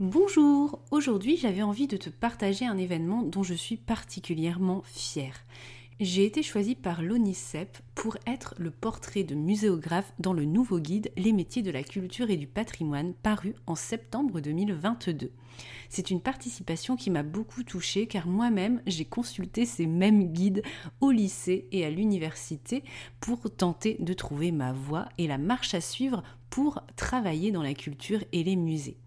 Bonjour, 0.00 0.80
aujourd'hui 0.90 1.36
j'avais 1.36 1.62
envie 1.62 1.86
de 1.86 1.96
te 1.96 2.10
partager 2.10 2.66
un 2.66 2.76
événement 2.76 3.22
dont 3.22 3.44
je 3.44 3.54
suis 3.54 3.76
particulièrement 3.76 4.82
fière. 4.86 5.44
J'ai 6.00 6.24
été 6.24 6.42
choisie 6.42 6.74
par 6.74 7.00
l'ONICEP 7.00 7.78
pour 7.94 8.16
être 8.26 8.56
le 8.58 8.72
portrait 8.72 9.22
de 9.22 9.36
muséographe 9.36 10.12
dans 10.18 10.32
le 10.32 10.46
nouveau 10.46 10.80
guide 10.80 11.12
Les 11.16 11.32
métiers 11.32 11.62
de 11.62 11.70
la 11.70 11.84
culture 11.84 12.28
et 12.28 12.36
du 12.36 12.48
patrimoine 12.48 13.14
paru 13.14 13.54
en 13.68 13.76
septembre 13.76 14.40
2022. 14.40 15.30
C'est 15.88 16.10
une 16.10 16.20
participation 16.20 16.96
qui 16.96 17.10
m'a 17.10 17.22
beaucoup 17.22 17.62
touchée 17.62 18.08
car 18.08 18.26
moi-même 18.26 18.82
j'ai 18.88 19.04
consulté 19.04 19.64
ces 19.64 19.86
mêmes 19.86 20.32
guides 20.32 20.64
au 21.00 21.12
lycée 21.12 21.68
et 21.70 21.84
à 21.84 21.90
l'université 21.90 22.82
pour 23.20 23.48
tenter 23.48 23.96
de 24.00 24.12
trouver 24.12 24.50
ma 24.50 24.72
voie 24.72 25.08
et 25.18 25.28
la 25.28 25.38
marche 25.38 25.72
à 25.74 25.80
suivre 25.80 26.24
pour 26.50 26.82
travailler 26.96 27.52
dans 27.52 27.62
la 27.62 27.74
culture 27.74 28.24
et 28.32 28.42
les 28.42 28.56
musées. 28.56 28.98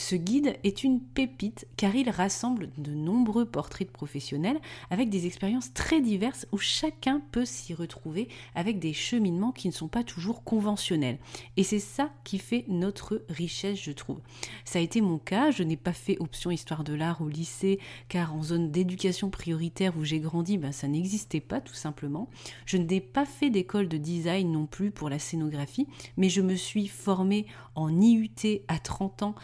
Ce 0.00 0.16
guide 0.16 0.56
est 0.64 0.82
une 0.82 0.98
pépite 0.98 1.68
car 1.76 1.94
il 1.94 2.08
rassemble 2.08 2.70
de 2.78 2.90
nombreux 2.90 3.44
portraits 3.44 3.86
de 3.86 3.92
professionnels 3.92 4.58
avec 4.88 5.10
des 5.10 5.26
expériences 5.26 5.74
très 5.74 6.00
diverses 6.00 6.46
où 6.52 6.56
chacun 6.56 7.20
peut 7.32 7.44
s'y 7.44 7.74
retrouver 7.74 8.26
avec 8.54 8.78
des 8.78 8.94
cheminements 8.94 9.52
qui 9.52 9.68
ne 9.68 9.74
sont 9.74 9.88
pas 9.88 10.02
toujours 10.02 10.42
conventionnels. 10.42 11.18
Et 11.58 11.64
c'est 11.64 11.80
ça 11.80 12.08
qui 12.24 12.38
fait 12.38 12.64
notre 12.66 13.22
richesse, 13.28 13.78
je 13.78 13.92
trouve. 13.92 14.20
Ça 14.64 14.78
a 14.78 14.82
été 14.82 15.02
mon 15.02 15.18
cas, 15.18 15.50
je 15.50 15.62
n'ai 15.62 15.76
pas 15.76 15.92
fait 15.92 16.16
option 16.18 16.50
histoire 16.50 16.82
de 16.82 16.94
l'art 16.94 17.20
au 17.20 17.28
lycée 17.28 17.78
car 18.08 18.34
en 18.34 18.42
zone 18.42 18.70
d'éducation 18.70 19.28
prioritaire 19.28 19.98
où 19.98 20.04
j'ai 20.04 20.18
grandi, 20.18 20.56
ben, 20.56 20.72
ça 20.72 20.88
n'existait 20.88 21.40
pas 21.40 21.60
tout 21.60 21.74
simplement. 21.74 22.30
Je 22.64 22.78
n'ai 22.78 23.02
pas 23.02 23.26
fait 23.26 23.50
d'école 23.50 23.86
de 23.86 23.98
design 23.98 24.50
non 24.50 24.64
plus 24.64 24.92
pour 24.92 25.10
la 25.10 25.18
scénographie, 25.18 25.86
mais 26.16 26.30
je 26.30 26.40
me 26.40 26.54
suis 26.54 26.88
formée 26.88 27.44
en 27.74 28.00
IUT 28.00 28.62
à 28.66 28.78
30 28.78 29.24
ans 29.24 29.34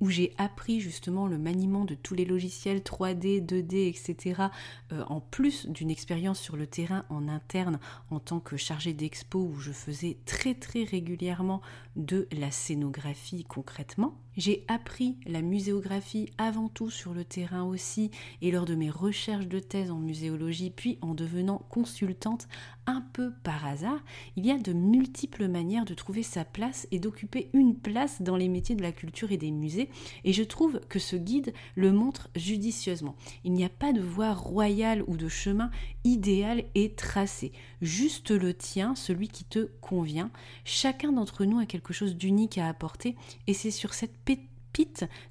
où 0.00 0.08
j'ai 0.10 0.32
appris 0.38 0.80
justement 0.80 1.26
le 1.26 1.38
maniement 1.38 1.84
de 1.84 1.94
tous 1.94 2.14
les 2.14 2.24
logiciels 2.24 2.80
3D, 2.80 3.44
2D, 3.44 3.88
etc., 3.88 4.42
en 4.90 5.20
plus 5.20 5.66
d'une 5.66 5.90
expérience 5.90 6.40
sur 6.40 6.56
le 6.56 6.66
terrain 6.66 7.04
en 7.10 7.28
interne 7.28 7.78
en 8.10 8.18
tant 8.18 8.40
que 8.40 8.56
chargé 8.56 8.92
d'expo 8.92 9.38
où 9.38 9.58
je 9.58 9.72
faisais 9.72 10.18
très 10.26 10.54
très 10.54 10.84
régulièrement 10.84 11.60
de 11.96 12.28
la 12.32 12.50
scénographie 12.50 13.44
concrètement. 13.44 14.18
J'ai 14.40 14.64
appris 14.68 15.18
la 15.26 15.42
muséographie 15.42 16.30
avant 16.38 16.70
tout 16.70 16.88
sur 16.88 17.12
le 17.12 17.24
terrain 17.24 17.62
aussi 17.64 18.10
et 18.40 18.50
lors 18.50 18.64
de 18.64 18.74
mes 18.74 18.88
recherches 18.88 19.46
de 19.46 19.58
thèse 19.58 19.90
en 19.90 19.98
muséologie, 19.98 20.70
puis 20.70 20.96
en 21.02 21.12
devenant 21.12 21.58
consultante 21.68 22.48
un 22.86 23.02
peu 23.12 23.32
par 23.42 23.66
hasard, 23.66 24.00
il 24.36 24.46
y 24.46 24.50
a 24.50 24.56
de 24.56 24.72
multiples 24.72 25.46
manières 25.46 25.84
de 25.84 25.92
trouver 25.92 26.22
sa 26.22 26.44
place 26.46 26.88
et 26.90 26.98
d'occuper 26.98 27.50
une 27.52 27.76
place 27.76 28.22
dans 28.22 28.36
les 28.36 28.48
métiers 28.48 28.74
de 28.74 28.82
la 28.82 28.92
culture 28.92 29.30
et 29.30 29.36
des 29.36 29.50
musées, 29.50 29.90
et 30.24 30.32
je 30.32 30.42
trouve 30.42 30.80
que 30.88 30.98
ce 30.98 31.16
guide 31.16 31.52
le 31.76 31.92
montre 31.92 32.30
judicieusement. 32.34 33.16
Il 33.44 33.52
n'y 33.52 33.64
a 33.64 33.68
pas 33.68 33.92
de 33.92 34.00
voie 34.00 34.32
royale 34.32 35.04
ou 35.06 35.18
de 35.18 35.28
chemin 35.28 35.70
idéal 36.02 36.64
et 36.74 36.92
tracé, 36.92 37.52
juste 37.82 38.30
le 38.30 38.54
tien, 38.54 38.94
celui 38.94 39.28
qui 39.28 39.44
te 39.44 39.68
convient. 39.82 40.30
Chacun 40.64 41.12
d'entre 41.12 41.44
nous 41.44 41.58
a 41.58 41.66
quelque 41.66 41.92
chose 41.92 42.16
d'unique 42.16 42.56
à 42.56 42.68
apporter, 42.68 43.16
et 43.46 43.54
c'est 43.54 43.70
sur 43.70 43.92
cette 43.92 44.16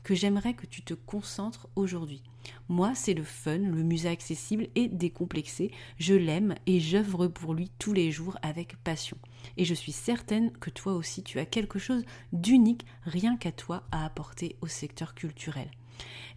que 0.03 0.15
j'aimerais 0.15 0.53
que 0.53 0.65
tu 0.65 0.81
te 0.81 0.93
concentres 0.93 1.67
aujourd'hui. 1.75 2.23
Moi, 2.67 2.95
c'est 2.95 3.13
le 3.13 3.23
fun, 3.23 3.57
le 3.57 3.83
musée 3.83 4.09
accessible 4.09 4.67
et 4.75 4.87
décomplexé. 4.87 5.71
Je 5.97 6.13
l'aime 6.13 6.55
et 6.65 6.79
j'œuvre 6.79 7.27
pour 7.27 7.53
lui 7.53 7.71
tous 7.79 7.93
les 7.93 8.11
jours 8.11 8.37
avec 8.41 8.75
passion. 8.83 9.17
Et 9.57 9.65
je 9.65 9.73
suis 9.73 9.91
certaine 9.91 10.51
que 10.51 10.69
toi 10.69 10.93
aussi, 10.93 11.23
tu 11.23 11.39
as 11.39 11.45
quelque 11.45 11.79
chose 11.79 12.05
d'unique, 12.33 12.85
rien 13.03 13.37
qu'à 13.37 13.51
toi, 13.51 13.83
à 13.91 14.05
apporter 14.05 14.55
au 14.61 14.67
secteur 14.67 15.13
culturel. 15.13 15.69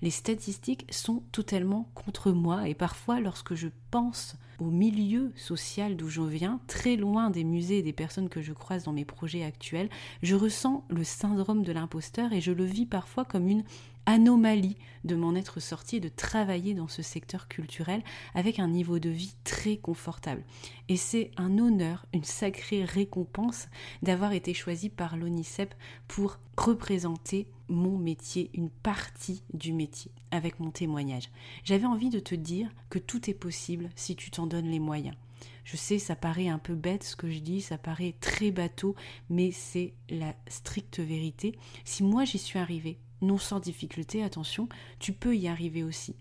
Les 0.03 0.11
statistiques 0.11 0.87
sont 0.91 1.23
totalement 1.33 1.89
contre 1.95 2.33
moi 2.33 2.69
et 2.69 2.75
parfois 2.75 3.21
lorsque 3.21 3.55
je 3.55 3.69
pense 3.91 4.37
au 4.59 4.71
milieu 4.71 5.33
social 5.35 5.97
d'où 5.97 6.09
je 6.09 6.23
viens, 6.23 6.61
très 6.67 6.97
loin 6.97 7.31
des 7.31 7.45
musées 7.45 7.79
et 7.79 7.83
des 7.83 7.93
personnes 7.93 8.29
que 8.29 8.43
je 8.43 8.53
croise 8.53 8.85
dans 8.85 8.93
mes 8.93 9.05
projets 9.05 9.45
actuels, 9.45 9.89
je 10.23 10.37
ressens 10.37 10.85
le 10.89 11.05
syndrome 11.05 11.63
de 11.63 11.73
l'imposteur 11.73 12.33
et 12.33 12.41
je 12.41 12.53
le 12.53 12.65
vis 12.65 12.87
parfois 12.87 13.25
comme 13.25 13.49
une 13.49 13.65
anomalie 14.07 14.77
de 15.05 15.15
m'en 15.15 15.35
être 15.35 15.61
sorti 15.61 15.97
et 15.97 16.01
de 16.01 16.09
travailler 16.09 16.75
dans 16.75 16.89
ce 16.89 17.03
secteur 17.03 17.49
culturel 17.49 18.03
avec 18.35 18.59
un 18.59 18.69
niveau 18.69 18.99
de 18.99 19.11
vie 19.11 19.35
très 19.45 19.77
confortable. 19.77 20.45
Et 20.89 20.97
c'est 20.97 21.31
un 21.37 21.59
honneur, 21.59 22.07
une 22.13 22.25
sacrée 22.25 22.85
récompense 22.85 23.69
d'avoir 24.03 24.33
été 24.33 24.55
choisi 24.55 24.89
par 24.89 25.17
l'ONICEP 25.17 25.75
pour 26.09 26.39
représenter 26.57 27.49
mon 27.69 27.97
métier, 27.97 28.51
une 28.55 28.71
partie 28.71 29.43
du 29.55 29.73
métier, 29.73 30.11
avec 30.31 30.61
mon 30.61 30.71
témoignage. 30.71 31.31
J'avais 31.65 31.87
envie 31.87 32.11
de 32.11 32.21
te 32.21 32.35
dire 32.35 32.71
que 32.91 32.99
tout 32.99 33.31
est 33.31 33.35
possible 33.35 33.89
si 33.97 34.15
tu 34.15 34.31
t'en 34.31 34.47
donnes 34.47 34.71
les 34.71 34.81
moyens. 34.81 35.17
Je 35.65 35.77
sais, 35.77 35.99
ça 35.99 36.17
paraît 36.17 36.49
un 36.49 36.59
peu 36.59 36.75
bête 36.75 37.05
ce 37.05 37.17
que 37.17 37.31
je 37.31 37.39
dis, 37.39 37.61
ça 37.61 37.79
paraît 37.79 38.15
très 38.21 38.51
bateau, 38.51 38.95
mais 39.31 39.53
c'est 39.53 39.95
la 40.11 40.35
stricte 40.49 40.99
vérité. 40.99 41.57
Si 41.85 42.03
moi 42.03 42.25
j'y 42.25 42.39
suis 42.39 42.59
arrivée, 42.59 42.99
non 43.23 43.39
sans 43.39 43.61
difficulté, 43.61 44.23
attention, 44.23 44.69
tu 44.99 45.13
peux 45.13 45.37
y 45.37 45.49
arriver 45.49 45.83
aussi. 45.83 46.15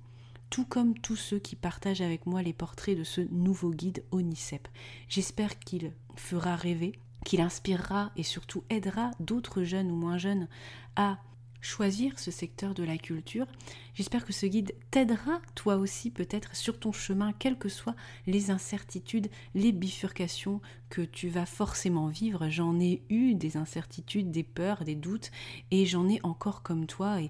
Tout 0.49 0.65
comme 0.65 0.97
tous 0.97 1.15
ceux 1.15 1.39
qui 1.39 1.55
partagent 1.55 2.01
avec 2.01 2.25
moi 2.25 2.41
les 2.41 2.53
portraits 2.53 2.97
de 2.97 3.03
ce 3.03 3.21
nouveau 3.31 3.71
guide 3.71 4.03
ONICEP. 4.11 4.67
J'espère 5.07 5.59
qu'il 5.59 5.91
fera 6.15 6.55
rêver, 6.55 6.99
qu'il 7.25 7.41
inspirera 7.41 8.11
et 8.15 8.23
surtout 8.23 8.63
aidera 8.69 9.11
d'autres 9.19 9.63
jeunes 9.63 9.91
ou 9.91 9.95
moins 9.95 10.17
jeunes 10.17 10.47
à 10.95 11.19
choisir 11.61 12.19
ce 12.19 12.31
secteur 12.31 12.73
de 12.73 12.83
la 12.83 12.97
culture. 12.97 13.45
J'espère 13.93 14.25
que 14.25 14.33
ce 14.33 14.45
guide 14.45 14.73
t'aidera 14.89 15.41
toi 15.53 15.75
aussi 15.75 16.09
peut-être 16.09 16.55
sur 16.55 16.79
ton 16.79 16.91
chemin, 16.91 17.33
quelles 17.33 17.57
que 17.57 17.69
soient 17.69 17.95
les 18.25 18.49
incertitudes, 18.51 19.29
les 19.53 19.71
bifurcations 19.71 20.61
que 20.89 21.01
tu 21.01 21.29
vas 21.29 21.45
forcément 21.45 22.07
vivre. 22.07 22.49
J'en 22.49 22.79
ai 22.79 23.03
eu 23.09 23.35
des 23.35 23.57
incertitudes, 23.57 24.31
des 24.31 24.43
peurs, 24.43 24.83
des 24.83 24.95
doutes, 24.95 25.31
et 25.71 25.85
j'en 25.85 26.07
ai 26.09 26.19
encore 26.23 26.63
comme 26.63 26.85
toi. 26.85 27.19
Et, 27.21 27.29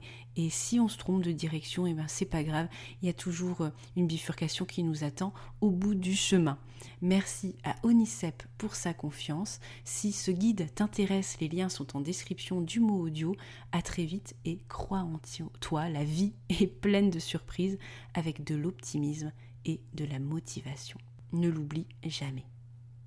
si 0.50 0.80
on 0.80 0.88
se 0.88 0.98
trompe 0.98 1.24
de 1.24 1.32
direction, 1.32 1.86
et 1.86 1.92
eh 1.92 1.94
ben 1.94 2.08
c'est 2.08 2.26
pas 2.26 2.44
grave. 2.44 2.68
Il 3.02 3.06
y 3.06 3.10
a 3.10 3.14
toujours 3.14 3.62
euh, 3.62 3.70
une 3.96 4.08
bifurcation 4.08 4.66
qui 4.66 4.82
nous 4.82 5.04
attend 5.04 5.34
au 5.60 5.70
bout 5.70 5.94
du 5.94 6.16
chemin. 6.16 6.58
Merci 7.02 7.56
à 7.64 7.76
Onicep 7.84 8.44
pour 8.58 8.76
sa 8.76 8.94
confiance. 8.94 9.60
Si 9.84 10.12
ce 10.12 10.32
guide 10.32 10.74
t'intéresse, 10.74 11.38
les 11.40 11.48
liens 11.48 11.70
sont 11.70 11.96
en 11.96 12.02
description 12.02 12.62
du 12.62 12.80
mot 12.80 13.00
audio. 13.02 13.36
À 13.72 13.82
très 13.82 14.06
vite 14.06 14.21
et 14.46 14.60
crois 14.68 15.00
en 15.00 15.20
toi, 15.60 15.90
la 15.90 16.04
vie 16.04 16.34
est 16.50 16.68
pleine 16.68 17.10
de 17.10 17.20
surprises 17.20 17.78
avec 18.14 18.44
de 18.44 18.56
l'optimisme 18.56 19.32
et 19.66 19.82
de 19.94 20.06
la 20.06 20.20
motivation. 20.20 20.98
Ne 21.34 21.50
l'oublie 21.50 21.88
jamais. 22.04 22.46